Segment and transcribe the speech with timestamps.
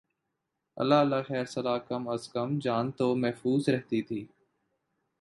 [0.77, 4.25] اللہ اللہ خیر سلا کم از کم جان تو محفوظ رہتی تھی۔